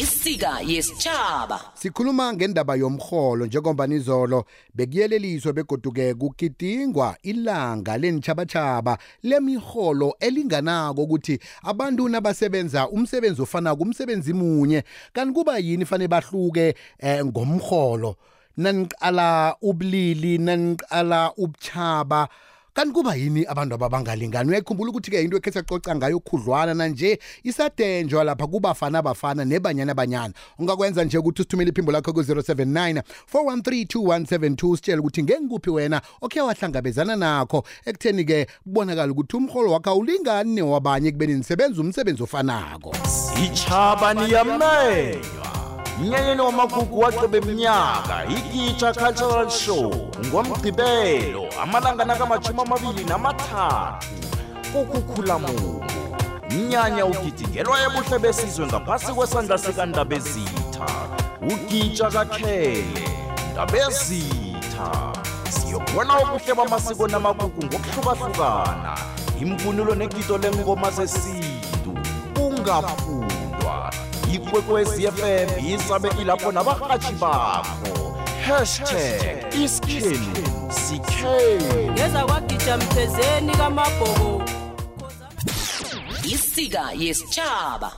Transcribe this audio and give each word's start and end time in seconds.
isika 0.00 0.60
yesitshaba 0.66 1.60
sikhuluma 1.74 2.32
ngendaba 2.32 2.74
yomholo 2.74 3.46
njengoba 3.46 3.86
nizolo 3.86 4.44
bekuyeleliswa 4.74 5.52
begoduke 5.52 6.14
kugidingwa 6.14 7.16
ilanga 7.22 7.98
lenitshabatshaba 7.98 8.98
lemiholo 9.22 10.16
elinganako 10.20 11.02
ukuthi 11.02 11.38
abantu 11.62 12.08
nabasebenza 12.08 12.88
umsebenzi 12.88 13.42
ofanako 13.42 13.82
umsebenzi 13.82 14.32
munye 14.32 14.84
kanti 15.12 15.34
kuba 15.34 15.58
yini 15.58 15.84
fanele 15.84 16.08
bahluke 16.08 16.74
eh, 16.98 17.24
ngomholo 17.24 18.16
naniqala 18.56 19.56
ubulili 19.62 20.38
naniqala 20.38 21.32
ubuchaba 21.36 22.28
kanti 22.74 22.92
kuba 22.92 23.14
yini 23.14 23.44
abantu 23.44 23.74
ababangalingani 23.74 24.48
uyayikhumbula 24.48 24.90
ukuthi-ke 24.90 25.22
into 25.22 25.36
ekhe 25.36 25.52
sacoca 25.52 25.94
ngayo 25.96 26.20
khudlwana 26.20 26.74
nanje. 26.74 27.18
Isadenjwa 27.42 28.24
lapha 28.24 28.46
kubafana 28.46 28.98
abafana 28.98 29.44
nebanyana 29.44 29.94
banyana 29.94 30.34
ungakwenza 30.58 31.04
nje 31.04 31.18
ukuthi 31.18 31.42
usithumele 31.42 31.70
iphimbo 31.70 31.92
lakho 31.92 32.12
ku-079 32.12 33.02
4132172 33.32 34.76
sitshele 34.76 34.98
ukuthi 34.98 35.22
ngengikuphi 35.22 35.70
wena 35.70 36.02
okhe 36.20 36.40
wahlangabezana 36.40 37.16
nakho. 37.16 37.64
Ekutheni-ke 37.84 38.46
kubonakala 38.64 39.12
ukuthi 39.12 39.36
umholo 39.36 39.72
wakho 39.72 39.90
awulingani 39.90 40.54
newabanye 40.54 41.08
ekubeni 41.08 41.34
nisebenza 41.34 41.80
umsebenzi 41.80 42.22
ofanako. 42.22 42.94
Ichaba 43.44 44.14
niyamenywa 44.14 45.59
mnyanyeni 46.00 46.40
wamagugu 46.40 47.00
waqeba 47.00 47.38
eminyaka 47.38 48.24
ikitsha 48.24 48.92
cultural 48.92 49.50
show 49.50 49.92
ngomgqibelo 50.26 51.44
amalanga 51.62 52.04
nakamashumi 52.04 52.60
amabili 52.62 53.04
namathathu. 53.04 54.08
Kukukhulamulu 54.72 55.84
mnyanya 56.50 57.06
ugidingelwa 57.06 57.82
ebuhle 57.82 58.18
besizwe 58.18 58.66
ngaphasi 58.66 59.12
kwesandla 59.12 59.58
sikandabezitha. 59.58 60.86
Ugitsha 61.42 62.10
kakhele 62.10 63.08
ndabezitha. 63.52 65.12
Siyokubona 65.50 66.20
ubuhle 66.20 66.54
bamasiko 66.54 67.08
namagugu 67.08 67.64
ngokuhlukahlukana 67.64 68.98
imvunulo 69.40 69.94
negito 69.94 70.38
lengoma 70.38 70.90
zesintu. 70.90 71.92
Ungafundwa 72.40 73.19
ikwekwezi 74.34 75.06
fm 75.06 75.66
isabe 75.66 76.08
ilapho 76.20 76.52
nabarhatshi 76.52 77.12
bakho. 77.12 78.16
Hashtag 78.46 79.54
isikhenu 79.64 80.70
sikhenu 80.70 81.92
ngeza 81.92 82.24
kwagija 82.24 82.76
mthezeni 82.76 83.52
kamabhoko. 83.52 84.42
Isika 86.24 86.92
yesitshaba 86.96 87.92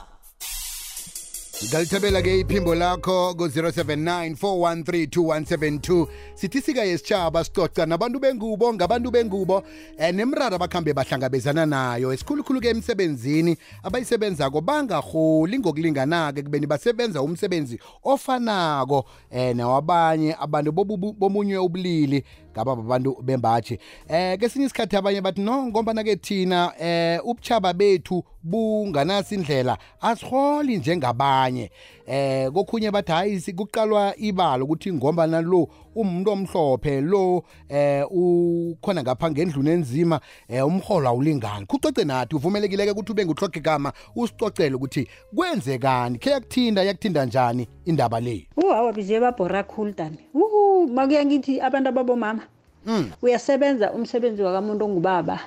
ngalithabela-ke 1.69 2.39
iphimbo 2.39 2.75
lakho 2.75 3.33
ku-079 3.33 4.35
413 4.35 6.07
sithi 6.35 6.61
sika 6.61 6.83
yesitshaba 6.83 7.43
sicoca 7.43 7.85
nabantu 7.85 8.19
bengubo 8.19 8.73
ngabantu 8.73 9.11
bengubo 9.11 9.57
um 9.57 10.15
nemraro 10.15 10.55
abakhambe 10.55 10.93
bahlangabezana 10.93 11.65
nayo 11.65 12.13
esikhulukhulu-ke 12.13 12.69
emsebenzini 12.69 13.57
abayisebenzako 13.83 14.61
bangaholi 14.61 15.59
ngokulinganako 15.59 16.41
kubeni 16.41 16.67
basebenza 16.67 17.21
umsebenzi 17.21 17.79
ofanako 18.03 19.05
um 19.31 19.57
nawabanye 19.57 20.35
abantu 20.39 20.71
bomunye 21.17 21.57
ubulili 21.57 22.23
ngaba 22.53 22.75
babantu 22.75 23.17
bembaji 23.21 23.79
eh 24.09 24.39
kesinye 24.39 24.65
isikhathi 24.65 24.95
abanye 24.95 25.21
bathi 25.21 25.41
no 25.41 25.65
ngombana-ke 25.67 26.15
thina 26.15 26.71
eh 26.79 27.19
ubuchaba 27.25 27.73
bethu 27.73 28.23
bunganasi 28.43 29.35
indlela 29.35 29.77
asiholi 30.01 30.77
njengabanye 30.77 31.71
eh 32.07 32.51
kokhunye 32.51 32.91
bathi 32.91 33.11
hayi 33.11 33.39
si- 33.41 33.53
kuqalwa 33.53 34.13
ibalo 34.17 34.65
ukuthi 34.65 34.93
ngombana 34.93 35.41
lo 35.41 35.67
umuntu 35.95 36.31
omhlophe 36.31 37.01
lo 37.01 37.43
eh 37.69 38.05
ukhona 38.11 39.03
ngapha 39.03 39.31
ngendluni 39.31 39.69
enzima 39.71 40.19
eh 40.49 40.67
umholo 40.67 41.09
awulingani 41.09 41.65
kucoce 41.65 42.03
nathi 42.03 42.35
uvumelekileke 42.35 42.91
ukuthi 42.91 43.11
ube 43.11 43.25
nguhloge 43.25 43.59
gama 43.59 43.93
usicocele 44.15 44.75
ukuthi 44.75 45.07
kwenzekani 45.35 46.17
khe 46.17 46.29
yakuthinda 46.29 46.83
yakuthinda 46.83 47.25
njani 47.25 47.67
indaba 47.85 48.19
le 48.19 48.47
Uh, 48.57 48.71
hawa 48.73 48.93
bize 48.93 49.19
babhora 49.19 49.63
khulu 49.63 49.93
tani. 49.93 50.17
Uhu, 50.33 50.87
makuya 50.87 51.25
ngithi 51.25 51.61
abantu 51.61 51.89
ababomama. 51.89 52.42
Mm. 52.85 53.11
Uyasebenza 53.21 53.91
umsebenzi 53.91 54.41
wakamuntu 54.41 54.85
ongubaba. 54.85 55.39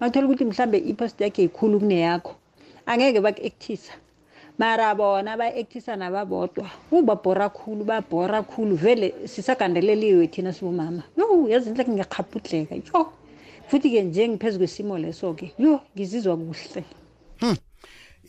Makuthola 0.00 0.26
ukuthi 0.26 0.44
mhlambe 0.44 0.78
ipost 0.78 1.20
yakhe 1.20 1.42
ikhulu 1.42 1.78
kuneyakho. 1.80 2.34
Angeke 2.86 3.20
baku-actisa. 3.20 3.92
Mara 4.58 4.94
bona 4.94 5.36
ba-actisa 5.36 5.96
nababodwa. 5.96 6.70
Ubabhora 6.92 7.48
khulu, 7.48 7.84
babhora 7.84 8.42
khulu. 8.42 8.76
Vele 8.76 9.14
sisagandeleliwe 9.24 10.26
thina 10.26 10.52
sibomama. 10.52 11.02
Yo, 11.16 11.48
yazi 11.48 11.70
inhle 11.70 11.84
ngiyakhaphudleka. 11.84 12.74
Yo. 12.74 13.12
Futhi-ke 13.68 14.02
nje 14.02 14.28
ngiphezu 14.28 14.58
kwesimo 14.58 14.98
leso-ke. 14.98 15.52
Yo, 15.58 15.80
ngizizwa 15.96 16.36
kuhle. 16.36 16.84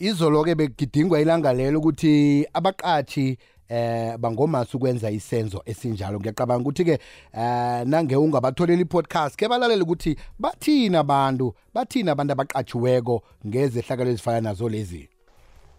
izolo-ke 0.02 0.54
bekugidingwa 0.54 1.20
ilanga 1.20 1.52
lelo 1.52 1.78
ukuthi 1.78 2.46
abaqathi 2.54 3.38
eh 3.68 4.16
bangomasi 4.18 4.76
ukwenza 4.76 5.10
isenzo 5.10 5.62
esinjalo. 5.66 6.20
Ngiyacabanga 6.20 6.62
ukuthi-ke 6.62 6.98
eh 7.32 7.86
nange 7.86 8.16
ungabatholela 8.16 8.82
i-podcast 8.82 9.36
ke 9.36 9.48
balalela 9.48 9.82
ukuthi 9.82 10.16
bathini 10.38 10.96
abantu 10.96 11.54
bathini 11.74 12.10
abantu 12.10 12.32
abaqatshiweko 12.32 13.22
ngezehlakalo 13.46 14.10
ezifana 14.10 14.40
nazo 14.40 14.68
lezi? 14.68 15.08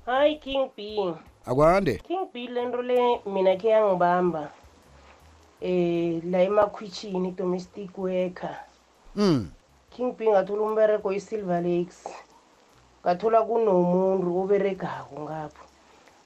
Hayi 0.06 0.36
king 0.40 0.70
b. 0.78 0.98
Akwande. 1.46 2.02
King 2.08 2.28
b 2.34 2.48
lento 2.48 2.82
le 2.82 3.20
mina 3.26 3.56
khe 3.58 3.68
yangibamba. 3.68 4.52
Eh 5.62 6.22
la 6.26 6.44
emakhwitshini 6.44 7.32
domestic 7.32 7.98
worker. 7.98 8.58
Mm 9.16 9.52
king 9.96 10.18
b 10.18 10.30
ngathola 10.30 10.62
umbereko 10.62 11.14
i-silver 11.14 11.62
lakes. 11.62 12.04
Ngathola 13.06 13.42
kunomuntu 13.42 14.40
oberegako 14.42 15.22
ngapho. 15.22 15.66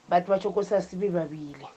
Bathi 0.10 0.30
batsho 0.32 0.52
kosasibe 0.52 1.10
babili. 1.10 1.68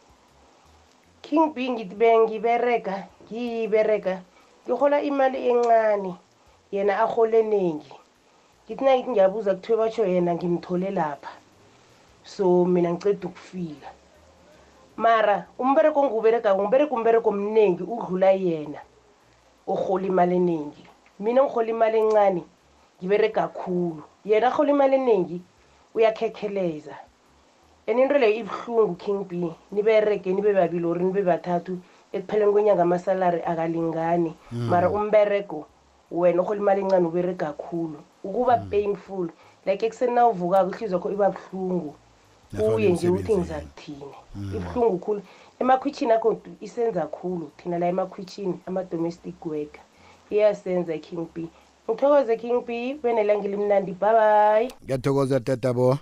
King 1.23 1.53
b 1.55 1.71
ngithi 1.71 1.95
bengiberega 1.95 3.07
ngiyiberega 3.25 4.23
ngihola 4.67 5.03
imali 5.03 5.39
encane 5.51 6.15
yena 6.73 6.99
ahole 7.05 7.39
eningi 7.41 7.93
ngithi 8.65 8.85
nangithi 8.85 9.11
ngiyabuza 9.11 9.55
kuthiwe 9.55 9.79
batsho 9.79 10.05
yena 10.07 10.35
ngimthole 10.35 10.91
lapha. 10.91 11.31
So 12.25 12.65
mina 12.65 12.93
ngiceda 12.93 13.29
ukufika. 13.29 13.89
Mara 14.97 15.47
umbereko 15.59 16.01
ongiwuberegako 16.01 16.63
ngibereka 16.63 16.95
umbereko 16.95 17.29
omningi 17.31 17.83
udlula 17.83 18.31
yena. 18.31 18.81
Ohola 19.67 20.07
imali 20.07 20.37
eningi 20.37 20.85
mina 21.19 21.43
ngihola 21.43 21.69
imali 21.71 21.99
encane 21.99 22.43
ngiberega 22.99 23.49
kakhulu 23.49 24.03
yena 24.25 24.47
ahola 24.49 24.71
imali 24.71 24.95
eningi 24.97 25.43
uyakhekheleza 25.95 26.95
and 27.91 28.01
into 28.01 28.19
leyo 28.19 28.45
ibuhlungu 28.45 28.95
king 28.95 29.25
b. 29.25 29.53
Niberege 29.73 30.33
nibe 30.33 30.53
babili 30.53 30.85
or 30.85 30.99
nibe 30.99 31.23
bathathu 31.23 31.79
ekupheleni 32.13 32.53
kwenyanga 32.53 32.83
amasalari 32.83 33.43
akalingani. 33.43 34.35
Mara 34.53 34.91
umberego 34.91 35.67
wena 36.11 36.43
ohola 36.43 36.61
imali 36.61 36.81
encane 36.81 37.07
uberega 37.07 37.47
kakhulu 37.47 37.99
ukuba 38.25 38.57
painful 38.57 39.29
like 39.67 39.87
ekuseni 39.87 40.15
na 40.15 40.27
uvukako 40.27 40.71
ihliziyo 40.71 40.99
yakho 40.99 41.11
iba 41.11 41.31
buhlungu. 41.31 41.95
Uye 42.75 42.93
nje 42.93 43.09
uthi 43.09 43.37
ngizakuthini 43.37 44.15
ibuhlungu 44.57 44.99
khulu. 44.99 45.23
Emakhwitshini 45.61 46.13
akho 46.13 46.41
isenza 46.61 47.07
khulu 47.07 47.51
thina 47.57 47.79
la 47.79 47.89
emakhwitshini 47.89 48.61
ama-domestic 48.67 49.47
worker. 49.47 49.83
Iyasenza 50.31 50.95
i-king 50.95 51.27
b. 51.35 51.49
Ngithokoze 51.89 52.37
king 52.37 52.65
b. 52.67 52.95
Benelanga 53.03 53.45
elimnandi 53.45 53.93
babayi 53.93 54.73
ngiyathokoza 54.85 55.41
tatabo 55.41 55.99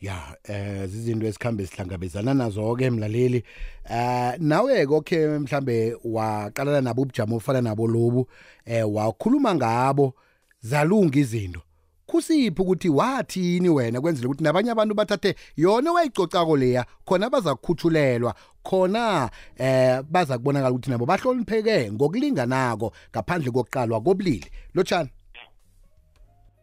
ya 0.00 0.36
eh 0.44 0.86
zizinto 0.86 1.26
esikhambe 1.26 1.66
sihlangabezana 1.66 2.34
nazo-ke 2.34 2.90
mlaleli. 2.90 3.44
Eh 3.90 4.34
nawe 4.38 4.86
kokhe 4.86 5.28
mhlambe 5.38 5.96
waqalana 6.04 6.80
nabo 6.80 7.02
ubujamo 7.02 7.36
ofana 7.36 7.60
nabo 7.60 7.86
lobu 7.86 8.28
eh 8.64 8.94
wakhuluma 8.94 9.54
ngabo 9.54 10.14
zalunga 10.60 11.18
izinto. 11.18 11.62
Kusiphi 12.06 12.62
ukuthi 12.62 12.88
wathini 12.88 13.68
wena 13.68 14.00
kwenzela 14.00 14.28
ukuthi 14.28 14.44
nabanye 14.44 14.70
abantu 14.70 14.94
bathathe 14.94 15.34
yona 15.56 15.92
wayicocako 15.92 16.56
leya 16.56 16.86
khona 17.04 17.30
baza 17.30 17.54
kukhuthulelwa 17.54 18.34
khona 18.62 19.30
eh 19.56 20.02
baza 20.02 20.38
kubonakala 20.38 20.70
ukuthi 20.70 20.90
nabo 20.90 21.06
bahlonipheke 21.06 21.92
ngokulinganako 21.92 22.92
ngaphandle 23.10 23.50
kokuqalwa 23.50 24.00
kobulili. 24.00 24.50
Lotshani? 24.74 25.10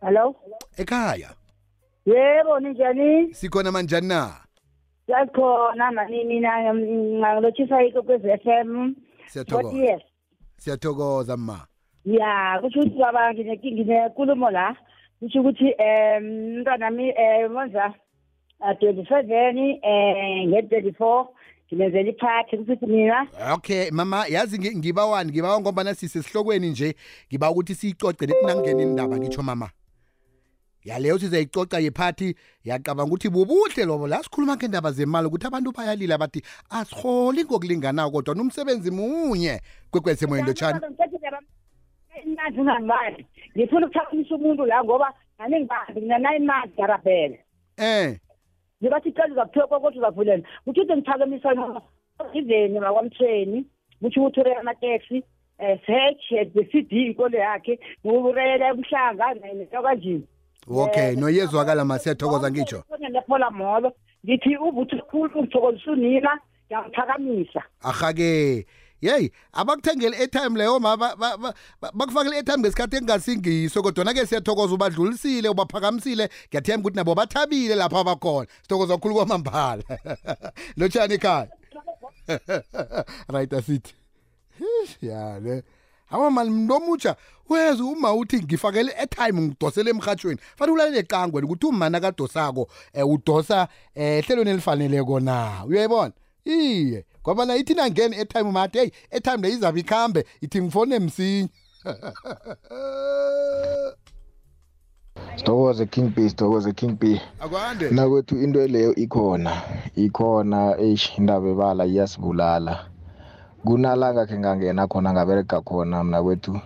Hello? 0.01 0.35
ekhaya. 0.77 1.42
Yebo 2.05 2.59
ninjani? 2.59 3.33
sikhona 3.33 3.71
manjani 3.71 4.07
na 4.07 4.31
Siyakhona 5.05 5.91
mani 5.91 6.23
mina 6.23 6.73
ngalochisa 6.73 7.83
ikokwezi 7.83 8.27
FM. 8.43 8.95
siyathokoza 9.27 9.69
40 9.69 9.83
years. 9.83 10.03
siyathokoza 10.57 11.37
ma 11.37 11.67
Ya, 12.05 12.59
kusho 12.61 12.79
ukuthi 12.79 12.99
baba 12.99 13.33
ngine 13.33 13.57
nginenkulumo 13.57 14.51
la. 14.51 14.75
Kusho 15.19 15.39
ukuthi 15.41 15.73
em 15.77 16.55
umntwana 16.57 16.89
mi 16.91 17.09
eh 17.09 17.49
monza 17.51 17.93
twenty-seven 18.79 19.57
um 19.83 20.49
nge-thirty-four 20.49 21.27
ngimenzela 21.67 22.09
iphathi 22.09 22.57
kusithi 22.57 22.85
mina 22.85 23.27
okay 23.53 23.91
mama 23.91 24.25
yazi 24.27 24.57
ngi- 24.57 24.77
ngibawani 24.77 25.31
ngibawa 25.31 25.59
ngombana 25.61 25.95
sisesihlokweni 25.95 26.69
nje 26.69 26.95
ngiba 27.29 27.51
ukuthi 27.51 27.75
siyicoce 27.75 28.25
lethi 28.25 28.45
nangingena 28.45 28.81
indaba 28.83 29.17
ngitsho 29.17 29.43
mama 29.43 29.69
yaleyo 30.85 31.19
sizayicoca 31.19 31.77
yephathi 31.79 32.35
yacabanga 32.63 33.03
ukuthi 33.03 33.29
bubuhle 33.29 33.85
lobo 33.85 34.07
la 34.07 34.23
sikhuluma 34.23 34.55
ngendaba 34.55 34.91
zemali 34.91 35.27
ukuthi 35.27 35.47
abantu 35.47 35.71
bayalila 35.71 36.17
bathi 36.17 36.41
asiholi 36.69 37.43
ngokulinganayo 37.43 38.11
kodwa 38.11 38.35
nomsebenzi 38.35 38.91
munye 38.91 39.61
kwekwethe 39.91 40.27
moyeni 40.27 40.47
lotshani. 40.47 40.79
Imnandi 42.23 42.59
ungangibani 42.59 43.25
ngifuna 43.57 43.85
ukuthakamisa 43.85 44.35
umuntu 44.35 44.65
la 44.65 44.83
ngoba 44.83 45.13
naningibambi 45.39 46.01
ngina-nine 46.01 46.45
months 46.45 46.75
garabhele 46.77 47.39
eh. 47.77 48.19
Ngibathi 48.81 49.11
cela 49.11 49.33
uzakuthiwa 49.33 49.67
kokothi 49.67 49.97
uzavulela. 49.97 50.43
Kuthi 50.65 50.79
uthi 50.81 50.93
ngiphakamisa 50.93 51.49
iveni 52.33 52.79
makwamthweni 52.79 53.65
kutsho 54.01 54.21
ukuthi 54.21 54.39
urela 54.39 54.59
amateksi 54.59 55.23
um 55.59 55.77
search 55.85 56.53
the 56.53 56.63
c 56.71 56.81
d 56.81 57.11
ikolo 57.11 57.37
yakhe 57.37 57.79
urela 58.03 58.69
ebuhlanga 58.69 59.33
netokanjini 59.33 60.27
okay 60.67 61.15
noyezwakala 61.15 61.85
masiyathokoza 61.85 62.51
ngitsho. 62.51 62.83
nephola 63.11 63.51
molo. 63.51 63.91
Ngithi 64.25 64.57
uvuthi 64.57 64.95
khulu 65.11 65.39
ungithokozisa 65.39 65.91
unina 65.91 66.39
ngiyamthakamisa. 66.67 67.63
Ahake. 67.81 68.65
Yeyi 69.01 69.31
abakuthengele 69.53 70.17
airtime 70.17 70.57
leyo 70.57 70.79
ma 70.79 70.97
ba- 70.97 71.15
ba- 71.15 71.37
ba- 71.37 71.53
ba- 71.81 71.91
bakufakele 71.93 72.35
airtime 72.35 72.57
ngesikhathi 72.59 72.95
engingasingiso 72.97 73.81
kodwana-ke 73.83 74.25
siyathokoza 74.25 74.73
ubadlulisile 74.73 75.49
ubaphakamisile. 75.49 76.29
Ngiyathemba 76.47 76.81
ukuthi 76.81 76.95
nabo 76.95 77.15
bathabile 77.15 77.75
lapha 77.75 77.99
abakhona 77.99 78.47
sithokoza 78.61 78.93
kakhulu 78.95 79.15
kwamambala. 79.15 79.83
Lotshani 80.77 81.13
ekhaya. 81.13 81.47
Right 83.33 83.53
asithi 83.53 83.93
Hish, 84.59 84.97
ya 85.01 85.39
le 85.39 85.63
hawa 86.13 86.31
mani 86.31 86.49
mntu 86.49 86.73
omutsha. 86.73 87.15
Weza 87.49 87.83
uma 87.83 88.13
uthi 88.13 88.43
ngifakele 88.43 88.91
airtime 88.91 89.41
ngidosele 89.41 89.89
emrhatshweni 89.89 90.39
fanele 90.57 90.73
ulalele 90.73 91.03
qangweni 91.03 91.47
ukuthi 91.47 91.65
umana 91.65 91.99
kadosako 91.99 92.69
um 92.93 93.11
udosa 93.11 93.67
um 93.95 94.01
ehlelweni 94.01 94.51
elifaneleko 94.51 95.19
na 95.19 95.65
uyayibona? 95.67 96.11
Iye 96.45 97.05
ngoba 97.21 97.45
na 97.45 97.55
ithi 97.55 97.73
nangeni 97.73 98.15
airtime 98.15 98.51
mathi 98.51 98.77
heyi 98.77 98.91
airtime 99.11 99.47
le 99.47 99.53
izabe 99.53 99.79
ikhambe 99.79 100.25
ithi 100.41 100.61
ngifone 100.61 100.99
msinya. 100.99 101.49
Sithokoze 105.35 105.85
king 105.85 106.09
b 106.15 106.29
sithokoze 106.29 106.73
king 106.73 106.99
b 106.99 107.21
akwande. 107.39 107.89
Nakwethu 107.89 108.43
into 108.43 108.67
leyo 108.67 108.95
ikhona 108.95 109.61
ikhona 109.95 110.77
eish 110.79 111.17
indaba 111.17 111.49
ebala 111.49 111.85
iyasibulala. 111.85 112.92
Kunalanga 113.65 114.25
khe 114.25 114.37
ngangena 114.37 114.87
khona 114.87 115.13
ngaberega 115.13 115.61
khona 115.61 116.03
mna 116.03 116.23
kwethu. 116.23 116.59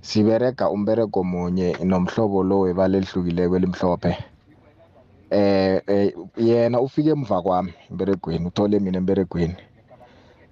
Siberega 0.00 0.70
umberego 0.70 1.24
munye 1.24 1.76
nomhlobo 1.84 2.42
lo 2.42 2.60
webala 2.60 2.98
elihlukileko 2.98 3.56
elimhlophe. 3.56 4.12
Eh 5.30 5.82
eh, 5.86 6.14
yena 6.36 6.80
ufike 6.80 7.10
emva 7.10 7.42
kwami 7.42 7.72
emberegweni 7.90 8.46
uthole 8.46 8.78
mina 8.78 8.98
emberegweni. 8.98 9.56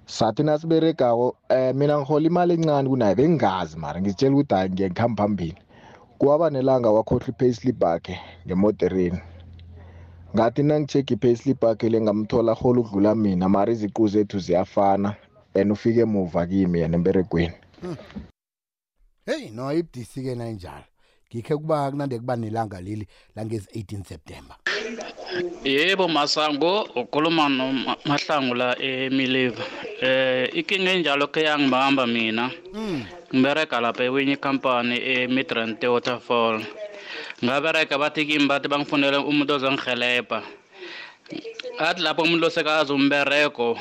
Sathi 0.05 0.43
nasiberegako 0.43 1.35
eh 1.49 1.75
mina 1.75 1.97
ngihola 1.97 2.27
imali 2.27 2.53
encane 2.53 2.89
kunaye 2.89 3.15
bengingazi 3.15 3.77
mara 3.77 4.01
ngizitshela 4.01 4.35
ukuthi 4.35 4.55
hayi 4.55 4.69
ngiyekuhamba 4.69 5.23
phambili. 5.23 5.57
Kwaba 6.19 6.49
nelanga 6.49 6.91
wakhohlwa 6.91 7.29
i-payslip 7.29 7.83
yakhe 7.83 8.19
ngemodereni. 8.45 9.19
Ngathi 10.35 10.63
nangi-check 10.63 11.11
i-payslip 11.11 11.63
yakhe 11.63 11.89
le 11.89 12.01
ngamthola 12.01 12.53
hola 12.53 12.79
ukudlula 12.81 13.15
mina 13.15 13.49
mara 13.49 13.71
iziqu 13.71 14.07
zethu 14.07 14.39
ziyafana. 14.39 15.15
And 15.55 15.71
ufike 15.71 15.99
emuva 15.99 16.45
kimi 16.45 16.79
yena 16.79 16.95
emberegweni 16.97 17.53
heyi 19.25 19.49
no 19.49 19.73
ibudisi-ke 19.73 20.35
nayinjalo 20.35 20.85
ngikhe 21.35 21.55
kuba 21.57 21.91
kunande 21.91 22.19
kuba 22.19 22.35
nelanga 22.35 22.81
leli 22.81 23.07
langezi-18 23.35 24.03
september. 24.05 24.55
Yebo 25.63 26.07
masango 26.07 26.81
ukhuluma 26.95 27.49
nomahlangu 27.49 28.53
la 28.55 28.69
emiliva 28.79 29.63
eh 30.01 30.49
ikinga 30.53 30.91
enjalo 30.91 31.27
ke 31.27 31.43
yangibamba 31.43 32.07
mina. 32.07 32.51
Ngibereka 33.33 33.81
lapha 33.81 34.03
ewinye 34.03 34.33
ikhampani 34.33 34.95
e-midrand 34.95 35.83
waterfall. 35.83 36.63
Ngabereka 37.43 37.97
bathi 37.97 38.25
kimi 38.25 38.47
bathi 38.47 38.67
bangifunele 38.67 39.17
umuntu 39.17 39.53
ozangihelebha 39.53 40.39
athi 41.79 42.01
lapho 42.01 42.23
umuntu 42.23 42.47
osekazi 42.47 42.93
umbereko 42.93 43.79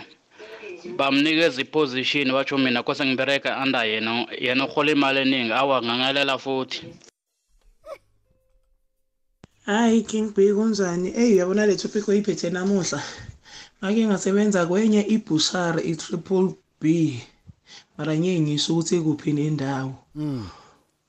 bamnikeza 0.97 1.63
iposition 1.63 2.31
watsho 2.31 2.59
mina 2.59 2.83
kose 2.83 3.07
ngibereka 3.07 3.63
under 3.63 3.85
yena 3.87 4.27
yena 4.41 4.67
uhola 4.67 4.93
imali 4.93 5.19
eningi 5.21 5.53
awa 5.53 5.83
ngangalela 5.83 6.39
futhi 6.39 6.83
Hayi 9.65 10.03
King 10.05 10.35
B 10.37 10.53
kunjani? 10.53 11.09
Ey 11.17 11.33
uyabona 11.33 11.67
le 11.67 11.77
topic 11.77 12.09
oyiphethe 12.09 12.51
namuhla. 12.51 13.01
Ngake 13.81 14.07
ngasebenza 14.07 14.67
kwenye 14.67 15.01
ibushari 15.01 15.81
i-Triple 15.91 16.55
B. 16.81 16.85
Mara 17.97 18.13
ngeke 18.17 18.41
ngisho 18.41 18.73
ukuthi 18.73 19.01
kuphi 19.01 19.33
nendawo. 19.33 19.95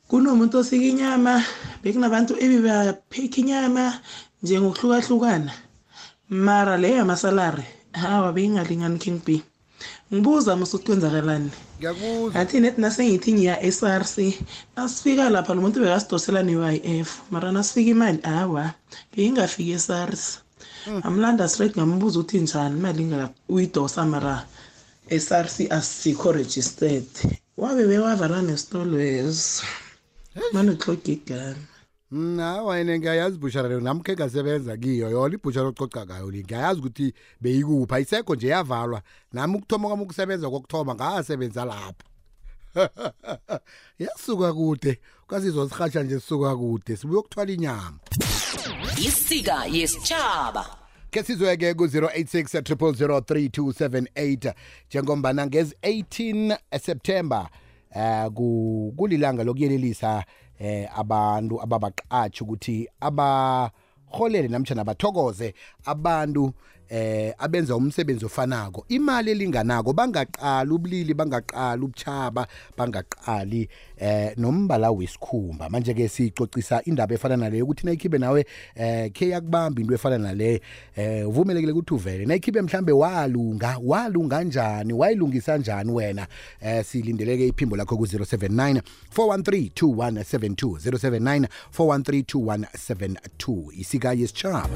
Kunomuntu 0.07 0.57
osika 0.57 0.86
inyama, 0.86 1.44
bekunabantu 1.83 2.33
ebebapheka 2.39 3.38
inyama 3.42 4.00
nje 4.42 4.56
ngokuhlukahlukana. 4.62 5.51
Mara 6.30 6.78
le 6.78 6.95
yamasalary 6.95 7.66
hawa 7.92 8.31
beyingalingani 8.31 9.00
King 9.00 9.19
B. 9.25 9.44
Ngibuza 10.13 10.55
musu 10.55 10.79
kwenzakalani? 10.79 11.51
ngiyakubuza. 11.79 12.33
Ngathi 12.35 12.59
nethi 12.59 12.81
nasengithi 12.81 13.29
ngiya 13.33 13.55
e-SARS 13.67 14.13
nasifika 14.75 15.29
lapha 15.29 15.53
lo 15.53 15.61
muntu 15.61 15.79
bekasidosela 15.83 16.41
ne-UIF 16.43 17.09
mara 17.31 17.51
nasifika 17.51 17.89
imali 17.95 18.19
awa 18.23 18.73
ngingafiki 19.13 19.71
e-SARS 19.77 20.23
amlanda 21.07 21.47
straight 21.49 21.75
ngambuza 21.77 22.19
ukuthi 22.19 22.39
njani 22.39 22.77
imali 22.79 23.01
ingaka 23.03 23.27
uyidosa 23.49 24.05
mara 24.05 24.35
e-SARS 25.09 25.55
asikho 25.77 26.31
registered. 26.31 27.09
Wabe 27.57 27.83
bewavala 27.87 28.41
nesitolo 28.41 28.97
leso 28.97 29.63
mane 30.53 30.71
kuhloga 30.75 31.11
igama. 31.15 31.75
Mna 32.15 32.63
wena 32.63 32.97
ngiyayazi 33.00 33.35
ibhushara 33.35 33.67
leyo 33.69 33.81
nami 33.81 34.01
khe 34.03 34.13
ngasebenza 34.15 34.77
kiyo 34.77 35.09
yona 35.09 35.35
ibhushara 35.35 35.67
ococa 35.67 36.06
ngayo 36.06 36.31
le 36.31 36.44
ngiyayazi 36.44 36.79
ukuthi 36.79 37.13
beyikuphi 37.41 37.94
ayisekho 37.95 38.35
nje 38.35 38.47
yavalwa 38.47 39.01
nami 39.33 39.56
ukuthoma 39.57 39.87
kwami 39.87 40.04
ukusebenza 40.04 40.49
kokuthoma 40.49 40.95
ngasebenza 40.95 41.66
lapho 41.66 42.06
yasuka 43.99 44.54
kude 44.54 44.99
kwasizwa 45.28 45.69
sirhatsha 45.69 46.04
nje 46.04 46.19
sisuka 46.19 46.56
kude 46.56 46.97
sibuye 46.97 47.19
ukuthwala 47.19 47.51
inyama 47.51 47.97
isika 48.97 49.66
yesitshaba 49.66 50.66
ke 51.11 51.23
sizweke 51.23 51.73
ku-086 51.73 52.61
0003278 52.61 54.54
njengombana 54.90 55.45
ngezi-18 55.47 56.57
september 56.80 57.49
eh 57.95 58.30
ku- 58.33 58.94
kulilanga 58.97 59.44
lokuyelelisa 59.44 60.25
eh 60.59 60.88
abantu 60.97 61.62
ababaqatshi 61.62 62.44
ukuthi 62.44 62.88
abaholele 63.00 64.47
namtjana 64.47 64.83
bathokoze 64.83 65.54
abantu 65.85 66.54
eh 66.89 67.33
abenza 67.37 67.75
umsebenzi 67.75 68.25
ofanako. 68.25 68.85
Imali 68.89 69.31
elinganako 69.31 69.94
bangaqali 69.94 70.71
ubulili 70.71 71.13
bangaqali 71.13 71.83
ubuchaba 71.83 72.47
bangaqali 72.77 73.69
eh 73.97 74.33
nombala 74.37 74.92
wesikhumba. 74.92 75.69
Manje 75.69 75.94
ke 75.94 76.07
sicocisa 76.07 76.81
indaba 76.85 77.15
efana 77.15 77.37
naleyo 77.37 77.63
ukuthi 77.63 77.85
nayikhibe 77.85 78.18
nawe 78.18 78.45
eh 78.75 79.11
ke 79.11 79.30
yakubamba 79.30 79.81
into 79.81 79.94
efana 79.94 80.18
nale 80.18 80.61
eh 80.95 81.30
uvumelekile 81.30 81.71
ukuthi 81.71 81.94
uvele. 81.94 82.25
Nayikhibe 82.25 82.61
mhlambe 82.61 82.92
walunga 82.92 83.77
walunga 83.83 84.44
njani 84.44 84.94
wayilungisa 84.94 85.57
njani 85.57 85.92
wena? 85.92 86.27
Eh 86.61 86.85
silindeleke 86.85 87.47
iphimbo 87.47 87.75
lakho 87.75 87.97
ku 87.97 88.04
079 88.06 88.81
413 89.15 89.69
2172 89.69 90.77
079 90.77 91.47
413 91.77 92.15
2172 92.25 93.80
isika 93.80 94.13
yesichaba 94.13 94.69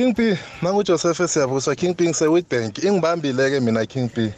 King 0.00 0.14
P, 0.14 0.38
mangujoseph 0.62 1.30
siyavusa 1.30 1.74
King 1.76 1.94
P 1.94 2.04
ngise 2.08 2.26
Witbank. 2.26 2.78
Ingibambile 2.78 3.50
ke 3.50 3.60
mina 3.60 3.86
King 3.86 4.08
P. 4.08 4.32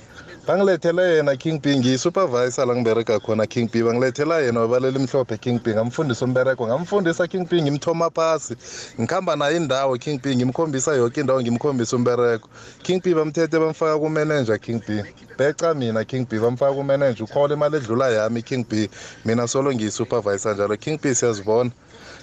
bangilethela 0.46 1.02
yena 1.02 1.36
king 1.36 1.60
b 1.60 1.76
ngiyisupervisor 1.76 2.66
la 2.66 2.74
ngibereka 2.74 3.20
khona 3.20 3.46
king 3.46 3.70
b 3.70 3.82
bangilethela 3.82 4.40
yena 4.40 4.60
wabalela 4.60 4.98
imhlophe 4.98 5.38
king 5.38 5.60
b 5.62 5.70
ngamfundisa 5.70 6.24
umbereko 6.24 6.66
ngamfundisa 6.66 7.28
king 7.28 7.46
b 7.48 7.62
ngimthoma 7.62 8.10
phasi. 8.10 8.56
Ngikhamba 9.00 9.36
naye 9.36 9.56
indawo 9.56 9.96
king 9.98 10.18
b 10.22 10.34
ngimkhombisa 10.36 10.94
yoke 10.96 11.20
indawo 11.20 11.42
ngimkhombisa 11.42 11.96
umbereko 11.96 12.48
king 12.82 13.00
b 13.02 13.14
bamthethe 13.14 13.58
bamfaka 13.58 13.98
kumanager 13.98 14.58
king 14.58 14.82
b 14.86 15.02
beca 15.38 15.74
mina 15.74 16.04
king 16.04 16.26
b 16.28 16.38
bamfaka 16.38 16.74
kumanager 16.74 17.22
ukhola 17.24 17.54
imali 17.54 17.76
edlula 17.76 18.10
yami 18.10 18.42
king 18.42 18.66
b 18.68 18.90
mina 19.24 19.46
solo 19.46 19.72
ngiyisupervisor 19.72 20.54
njalo. 20.54 20.76
King 20.76 20.98
b 21.00 21.14
siyazibona. 21.14 21.70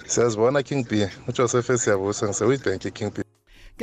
Siyazibona 0.06 0.62
king 0.62 0.84
b 0.88 1.08
ujoseph 1.28 1.80
siyabusa 1.80 2.26
ngisewitbank 2.26 2.92
king 2.92 3.10
b 3.14 3.29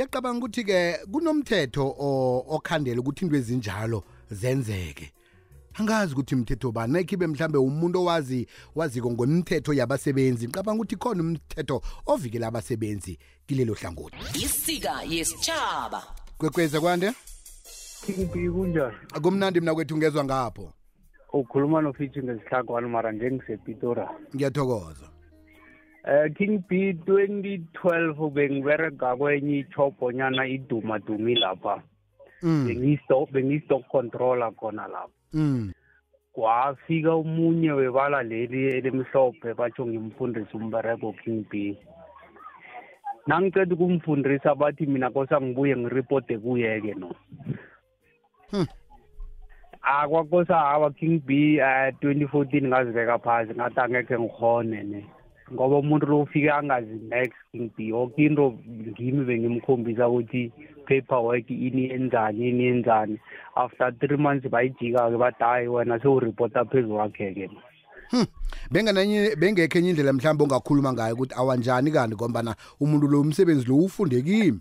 ngiyacabanga 0.02 0.38
ukuthi-ke 0.46 0.98
kunomthetho 1.12 1.82
o- 1.98 2.44
okhandela 2.48 3.00
ukuthi 3.00 3.24
into 3.24 3.36
ezinjalo 3.36 4.04
zenzeke. 4.30 5.12
Angazi 5.74 6.12
ukuthi 6.14 6.36
mthetho 6.36 6.72
bani. 6.72 6.92
Nekhibe 6.92 7.26
mhlambe 7.26 7.58
umuntu 7.58 8.00
owazi 8.02 8.46
waziko 8.74 9.10
ngomthetho 9.10 9.72
yabasebenzi. 9.72 10.46
Ngicabanga 10.48 10.82
ukuthi 10.82 10.96
khona 10.96 11.22
umthetho 11.22 11.82
ovikela 12.06 12.46
abasebenzi 12.46 13.18
kilelo 13.46 13.74
hlangothi. 13.74 14.16
Isika 14.44 15.02
yesitshaba 15.02 16.02
kwekweza 16.38 16.80
kwande? 16.80 17.12
King 18.06 18.28
kunjani? 18.52 18.96
kumnandi 19.22 19.60
mina 19.60 19.74
kwethu 19.74 19.96
ngezwa 19.96 20.24
ngapho. 20.24 20.72
Ukhuluma 21.32 21.82
noFithi 21.82 22.22
ngesihlakwana 22.22 22.88
mara 22.88 23.12
nje 23.12 23.30
ngisepitora. 23.30 24.08
ngiyathokoza. 24.34 25.06
Eh 26.04 26.32
King 26.36 26.62
B 26.68 26.92
2012 26.92 28.30
bengibereka 28.30 29.16
kwenye 29.16 29.58
ichopho 29.58 30.12
nyana 30.12 30.46
iduma 30.46 30.98
dumi 30.98 31.34
lapha. 31.34 31.82
Mm. 32.42 32.66
Bengistock 32.66 33.30
bengistock 33.30 33.88
controller 33.88 34.52
khona 34.52 34.88
lapha. 34.88 35.12
mm 35.32 35.72
Kwafika 36.32 37.16
umunye 37.16 37.72
webala 37.72 38.22
leli 38.22 38.66
elimhlophe 38.66 39.54
batsho 39.54 39.86
ngimfundisa 39.86 40.54
umbereko 40.54 41.12
King 41.12 41.44
B. 41.50 41.78
Nangiceda 43.26 43.74
ukumfundisa 43.74 44.54
bathi 44.54 44.86
mina 44.86 45.10
kosa 45.10 45.40
ngibuye 45.40 45.76
ngiripote 45.76 46.38
kuye-ke 46.38 46.94
no. 46.94 47.14
akwakosa 49.82 50.54
hawa 50.54 50.90
king 50.90 51.20
b 51.26 51.60
uh, 51.60 51.88
2014 52.02 52.68
ngazibeka 52.68 53.18
phasi 53.18 53.54
ngathi 53.54 53.80
angekhe 53.80 54.18
ngikhone 54.18 54.82
ne 54.82 55.06
ngoba 55.52 55.76
umuntu 55.76 56.06
lo 56.06 56.20
ufike 56.20 56.50
angazi 56.50 57.00
next 57.08 57.78
yoke 57.78 58.22
into 58.22 58.58
ngimi 58.68 59.24
bengimkhombisa 59.24 60.08
ukuthi 60.08 60.52
paperwork 60.86 61.50
ini 61.50 61.88
yenzani 61.88 62.48
ini 62.48 62.64
yenzani. 62.64 63.18
After 63.56 63.92
three 64.00 64.16
months 64.16 64.48
bayijika-ke 64.48 65.18
bathi 65.18 65.44
hayi 65.44 65.68
wena 65.68 66.00
sewuripota 66.00 66.64
phezu 66.64 66.88
kwakhe-ke. 66.88 67.50
Bengenenye 68.70 69.36
bengekho 69.36 69.78
enye 69.78 69.90
indlela 69.90 70.12
mhlawumbe 70.12 70.44
ongakhuluma 70.44 70.92
ngayo 70.92 71.14
ukuthi 71.14 71.34
awanjani 71.34 71.90
kanti 71.90 72.16
ngombana 72.16 72.54
umuntu 72.80 73.08
lo 73.08 73.20
umsebenzi 73.20 73.68
lo 73.68 73.76
ufunde 73.76 74.22
kimi. 74.22 74.60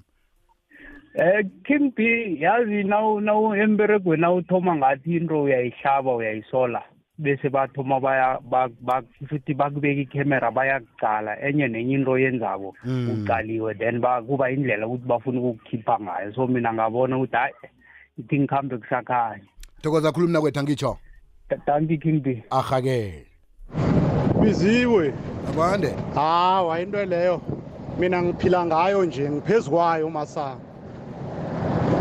Eh 1.16 1.46
King 1.64 1.92
B 1.96 2.38
yazi 2.40 2.84
nawu 2.84 3.22
nawu 3.22 3.56
emberegweni 3.56 4.22
nawuthoma 4.22 4.76
ngathi 4.76 5.16
into 5.18 5.44
uyayihlaba 5.44 6.16
uyayisola. 6.16 6.84
Bese 7.20 7.50
bathoma 7.50 8.00
baya 8.00 8.38
ba- 8.42 8.70
ba- 8.82 9.02
futhi 9.30 9.54
bakubeka 9.54 10.02
ikhamera 10.02 10.52
bayakucala 10.52 11.40
enye 11.42 11.68
nenye 11.68 11.94
into 11.94 12.18
yenzako 12.18 12.74
Mm. 12.86 13.10
ucaliwe 13.26 13.74
then 13.78 14.00
ba- 14.00 14.22
kuba 14.22 14.52
indlela 14.52 14.88
ukuthi 14.88 15.08
bafuna 15.08 15.40
ukukukhipha 15.42 15.98
ngayo. 16.00 16.34
So 16.36 16.48
mina 16.48 16.74
ngabona 16.74 17.18
ukuthi 17.18 17.36
hayi 17.36 17.54
ithi 18.18 18.40
ngikhambe 18.40 18.78
kusakhanya. 18.78 19.44
Thokoza 19.82 20.12
khuluma 20.12 20.42
kwethu 20.42 20.60
angitsho 20.60 20.98
thank 21.66 21.90
you 21.90 21.98
king 21.98 22.20
b. 22.22 22.44
Ahake 22.52 23.26
biziwe. 24.42 25.14
Akwande 25.50 25.96
hawa 26.16 26.80
into 26.82 27.06
leyo 27.06 27.42
mina 28.00 28.22
ngiphila 28.22 28.66
ngayo 28.66 29.06
nje 29.06 29.30
ngiphezu 29.30 29.72
kwayo 29.72 30.10
masango 30.10 30.62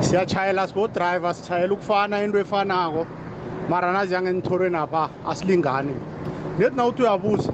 siyatshayela 0.00 0.66
sibo-driver 0.68 1.34
sitshayela 1.34 1.72
ukufana 1.74 2.22
into 2.24 2.38
efanako. 2.38 3.06
Mara 3.68 3.92
naziyange 3.92 4.32
nithorweni 4.32 4.76
apha 4.76 5.08
asilingani 5.30 5.94
nethi 6.58 6.76
nawuthi 6.76 7.02
uyabuza 7.02 7.52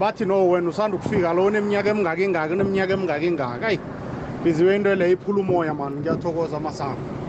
bathi 0.00 0.24
no 0.24 0.48
wena 0.48 0.68
usanda 0.68 0.96
ukufika 0.96 1.32
lo 1.32 1.44
uneminyaka 1.44 1.90
emingaki 1.90 2.22
ingaki 2.24 2.52
uneminyaka 2.52 2.92
emingaki 2.92 3.26
ingaki 3.26 3.64
ayi 3.64 3.78
biziwe 4.44 4.76
into 4.76 4.94
leyo 4.94 5.12
iphula 5.12 5.40
umoya 5.40 5.74
mani 5.74 5.96
ngiyathokoza 5.96 6.60
masango 6.60 7.20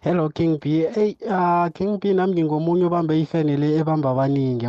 hello 0.00 0.28
king 0.28 0.58
b. 0.60 0.86
Eyi 0.96 1.16
uh, 1.26 1.68
king 1.74 1.98
b 1.98 2.14
nami 2.14 2.32
ngingomunye 2.32 2.84
obambe 2.84 3.20
ifene 3.20 3.56
le 3.56 3.76
ebamba 3.80 4.10
abaningi. 4.10 4.68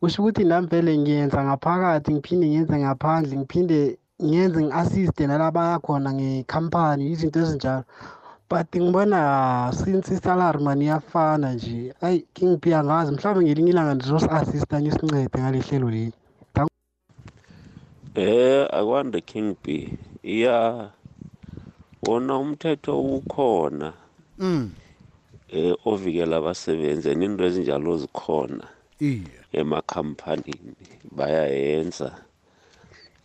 Kusho 0.00 0.22
ukuthi 0.22 0.44
nami 0.44 0.66
vele 0.66 0.98
ngiyenza 0.98 1.44
ngaphakathi 1.44 2.12
ngiphinde 2.14 2.46
ngiyenze 2.46 2.76
ngaphandle 2.78 3.36
ngiphinde 3.36 3.98
ngiyenze 4.24 4.62
ngi-assiste 4.62 5.26
nalaba 5.26 5.78
khona 5.84 6.12
ngekhampani 6.12 7.10
izinto 7.10 7.40
ezinjalo. 7.40 7.84
But 8.48 8.70
ngibona 8.76 9.72
since 9.72 10.14
isalary 10.14 10.58
mani 10.58 10.84
iyafana 10.84 11.54
nje 11.54 11.94
ayi 12.00 12.26
king 12.34 12.56
b 12.60 12.74
angazi 12.74 13.12
mhlawumbe 13.12 13.44
ngelinye 13.44 13.70
ilanga 13.70 13.94
ndizosi-assista 13.94 14.80
ngisincede 14.80 15.38
ngale 15.40 15.60
hlelo 15.60 15.90
leli 15.90 16.12
Eh 18.16 18.64
akwande 18.72 19.20
King 19.20 19.56
B. 19.62 19.92
Iya 20.24 20.90
wona 22.02 22.38
umthetho 22.38 23.00
ukhona. 23.00 23.92
Mm. 24.38 24.72
Eh 25.52 25.74
ovikela 25.84 26.36
abasebenzi 26.36 27.10
and 27.10 27.22
into 27.22 27.44
ezinjalo 27.44 27.98
zikhona. 27.98 28.64
Iye. 29.00 29.28
Emakhampanini 29.52 30.72
bayayenza. 31.12 32.24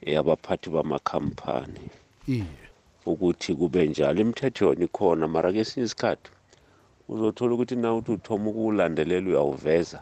Eh, 0.02 0.20
abaphathi 0.20 0.70
bamakhampani. 0.70 1.88
Iye. 2.28 2.71
Ukuthi 3.06 3.56
kube 3.56 3.88
njalo 3.88 4.22
imithetho 4.22 4.66
yona 4.66 4.86
ikhona. 4.86 5.28
Mara 5.28 5.54
kesinye 5.54 5.86
isikhathi 5.86 6.30
uzothola 7.10 7.54
ukuthi 7.54 7.76
na 7.76 7.94
uthi 7.94 8.12
uthoma 8.12 8.50
ukuwulandelela 8.50 9.30
uyawuveza 9.30 10.00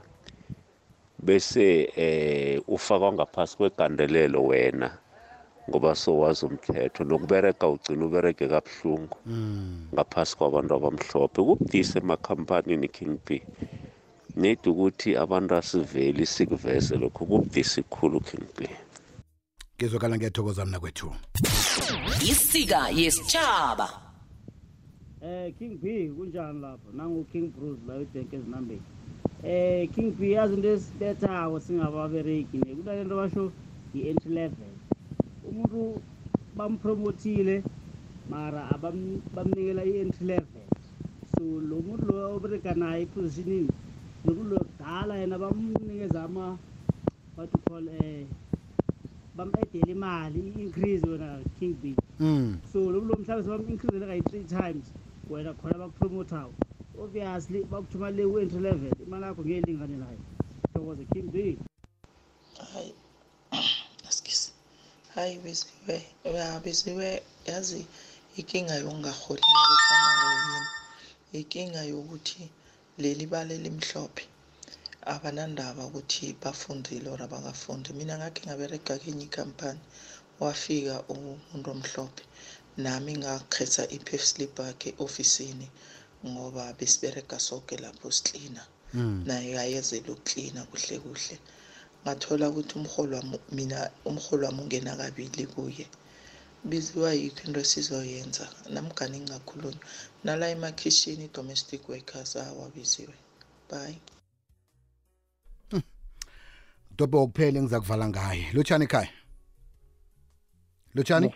bese 1.20 1.92
eh 1.96 2.62
ufakwa 2.68 3.14
ngaphasi 3.14 3.58
kwegandelelo 3.58 4.44
wena 4.46 4.98
ngoba 5.70 5.96
sowazi 5.96 6.46
umthetho. 6.46 7.04
Nokubereka 7.04 7.68
ugcina 7.68 8.06
ubereke 8.06 8.48
kabuhlungu 8.48 9.18
ngaphasi 9.94 10.38
kwabantu 10.38 10.76
abamhlophe. 10.76 11.42
Kubudisi 11.42 11.98
emakhampanini 11.98 12.88
king 12.88 13.20
b. 13.26 13.42
Need 14.36 14.60
ukuthi 14.68 15.16
abantu 15.18 15.56
asiveli 15.56 16.26
sikuveze 16.26 16.98
lokho. 16.98 17.26
Kubudisi 17.26 17.84
khulu 17.84 18.20
king 18.22 18.46
b. 18.58 18.70
ngizokala 19.80 20.18
ngiyathokoza 20.18 20.66
mna 20.66 20.80
kwethu 20.80 21.12
isika 22.32 22.90
yesitshaba 22.90 23.90
Eh 25.22 25.54
King 25.60 25.76
B 25.82 26.08
kunjani 26.16 26.62
lapho? 26.62 26.92
Nangu 26.94 27.24
King 27.32 27.52
Bruce 27.52 27.82
la 27.88 27.96
uDenke 27.96 28.36
ezinambeni. 28.38 28.82
Eh 29.44 29.90
King 29.96 30.12
B 30.16 30.32
yazi 30.32 30.54
into 30.54 30.68
esibethako 30.70 31.60
singababereki 31.60 32.58
ne 32.58 32.76
kunalento 32.76 33.16
basho 33.16 33.52
i-entry 33.96 34.32
level. 34.34 34.72
Umuntu 35.50 36.02
bampromotile 36.56 37.64
mara 38.30 38.70
abam- 38.72 39.20
bamnikela 39.36 39.84
i-entry 39.84 40.26
level. 40.28 40.64
So 41.36 41.44
lo 41.44 41.76
muntu 41.84 42.06
lo 42.08 42.36
obereka 42.36 42.74
naye 42.74 43.02
epositionini 43.04 43.68
lo 44.26 44.34
muntu 44.34 44.50
lo 44.56 44.60
kudala 44.60 45.18
yena 45.20 45.38
bamnikeza 45.38 46.24
ama 46.24 46.58
what 47.36 47.50
you 47.54 47.62
call 47.68 47.88
eh 47.90 48.24
bam-edela 49.40 49.92
imali 49.96 50.40
i-increase 50.50 51.08
wena 51.08 51.40
King 51.60 51.74
B. 51.82 51.96
mm. 52.20 52.60
So 52.72 52.80
lo 52.92 53.00
lo 53.00 53.16
mhlawumbe 53.16 53.44
sebam-increasele 53.46 54.06
kayi-three 54.06 54.44
times 54.44 54.86
wena 55.30 55.54
khona 55.54 55.78
bakupromothayo 55.82 56.52
obviously 57.00 57.64
bakuthuma 57.72 58.12
le 58.12 58.24
ku-entry 58.28 58.60
level 58.60 58.94
imali 59.06 59.24
yakho 59.26 59.42
ngeyelinganelayo 59.46 60.20
thokoze 60.74 61.04
king 61.14 61.28
b. 61.32 61.58
Hayi 62.74 62.94
askisi 64.10 64.52
hayi 65.16 65.38
besiwe 65.44 65.96
ya 66.36 66.60
besiwe 66.60 67.22
yazi 67.48 67.86
inkinga 68.38 68.76
yokungaholi 68.76 69.42
nakufana 69.54 70.10
ngoyini? 70.18 70.68
Inkinga 71.34 71.82
yokuthi 71.84 72.50
leli 72.98 73.26
bale 73.26 73.58
limhlophe. 73.58 74.24
Abanandaba 75.16 75.82
ukuthi 75.90 76.26
bafundile 76.42 77.08
or 77.14 77.22
abakafundi 77.28 77.90
mina 77.98 78.16
ngakhe 78.20 78.42
ngaberega 78.46 78.94
kenye 79.02 79.26
ikhampani 79.28 79.84
wafika 80.42 80.96
umuntu 81.14 81.68
omhlophe. 81.76 82.24
Nami 82.84 83.12
ngakhetha 83.22 83.84
i-pef 83.96 84.24
slip 84.32 84.56
yakhe 84.68 84.90
ofisini 85.06 85.68
ngoba 86.30 86.64
besibereka 86.78 87.38
sonke 87.48 87.76
lapho 87.84 88.08
siklina. 88.18 88.64
Mm. 88.94 89.24
naye 89.28 89.52
ayezela 89.64 90.10
ukuklina 90.14 90.62
kuhle 90.70 90.96
kuhle. 91.04 91.36
Ngathola 92.04 92.46
ukuthi 92.50 92.74
umholo 92.80 93.14
wami 93.18 93.38
mina 93.58 93.80
umholo 94.10 94.44
wami 94.48 94.62
ungena 94.64 94.96
kabili 95.02 95.44
kuye. 95.54 95.86
Biziwa 96.70 97.14
yikho 97.14 97.42
into 97.48 97.60
esizoyenza. 97.66 98.46
Namgani 98.74 99.18
ngingakhulunywa. 99.20 99.86
Nala 100.24 100.46
emakhishini 100.56 101.26
i-domestic 101.26 101.82
workers 101.90 102.32
awabiziwe 102.36 103.16
bye. 103.70 103.98
Dobe 107.00 107.18
wokuphela 107.18 107.60
engiza 107.60 107.80
kuvala 107.80 108.10
ngaye. 108.10 108.46
Lotshani 108.54 108.84
ekhaya? 108.86 109.10
Lotshani 110.96 111.32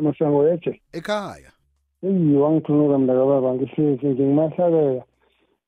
masango 0.00 0.48
yeje 0.48 0.80
ekhaya. 0.92 1.50
Eyi 2.02 2.36
wangithunuka 2.36 2.98
mna 2.98 3.12
kababa 3.14 3.54
ngihlezi 3.54 4.06
nje 4.06 4.22
ngimahlalela 4.24 5.02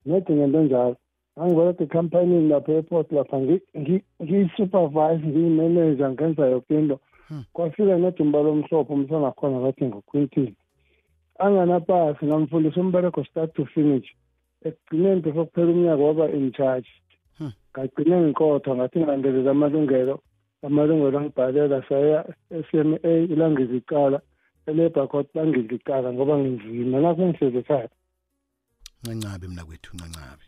nedi 0.06 0.32
ngento 0.32 0.62
njalo. 0.62 0.96
Angiboleka 1.36 1.84
ekhampanini 1.84 2.48
lapha 2.48 2.72
e-airport 2.72 3.12
lapha 3.12 3.36
ngi- 3.38 3.62
ngi- 3.76 4.04
ngiyi-supervise 4.22 5.26
ngiyimanager 5.26 6.10
ngenza 6.10 6.46
yoke 6.46 6.74
into. 6.78 7.00
Kwafika 7.52 7.96
nedi 7.98 8.22
umbala 8.22 8.48
omhlophe 8.48 8.92
umsana 8.92 9.32
khona 9.32 9.60
bathi 9.60 9.84
nguquintile. 9.84 10.54
Anganapasi 11.38 12.26
ngamfundisa 12.26 12.80
umbereko 12.80 13.24
start 13.24 13.54
to 13.54 13.64
finish. 13.66 14.06
Ekugcineni 14.64 15.20
before 15.22 15.46
kuphela 15.46 15.72
umnyaka 15.72 16.02
waba 16.02 16.28
in 16.30 16.52
charge. 16.52 16.88
Ngagcine 17.72 18.20
ngikodwa 18.20 18.76
ngathi 18.76 18.98
ngilandelela 18.98 19.50
amalungelo 19.50 20.20
amalungelo 20.62 21.18
angibhalela 21.18 21.82
saya 21.88 22.24
s 22.50 22.66
m 22.74 22.98
a 23.02 23.12
ilangiziqala 23.32 24.20
elabor 24.66 25.08
court 25.08 25.28
bangiziqala 25.34 26.12
ngoba 26.12 26.38
nginzima 26.38 27.00
nakho 27.00 27.22
ngihlezi 27.28 27.58
ekhaya. 27.58 27.88
Ncancabe 29.02 29.48
mna 29.48 29.64
kwethu 29.64 29.96
ncancabe. 29.96 30.44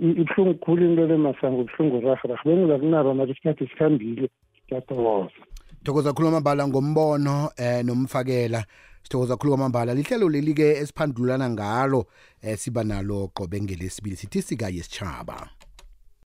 I- 0.00 0.16
ibuhlungu 0.20 0.54
khulu 0.54 0.84
into 0.84 1.06
le 1.06 1.16
masango 1.16 1.60
ibuhlungu 1.62 2.00
rahe 2.00 2.28
rahe 2.28 2.44
bengiza 2.44 2.78
kunaba 2.78 3.14
mari 3.14 3.32
isikhathi 3.32 3.66
sikhambile 3.66 4.30
ngiyathokoza. 4.66 5.40
Sithokoza 5.78 6.12
khulu 6.12 6.26
kwamambala 6.28 6.68
ngombono 6.68 7.50
eh 7.56 7.84
nomfakela. 7.84 8.64
Sithokoza 9.02 9.36
khulu 9.36 9.50
kwamambala. 9.52 9.94
Lihlelo 9.94 10.28
leli 10.28 10.54
ke 10.54 10.78
esiphandululana 10.80 11.50
ngalo 11.50 12.06
eh 12.42 12.56
siba 12.58 12.84
nalo 12.84 13.28
qobe 13.34 13.60
ngelesibili 13.60 14.16
sithi 14.16 14.42
sika 14.42 14.68
yesitshaba 14.68 15.48